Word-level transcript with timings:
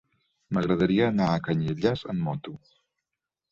M'agradaria 0.57 1.09
anar 1.09 1.27
a 1.35 1.43
Canyelles 1.49 2.07
amb 2.15 2.27
moto. 2.31 2.57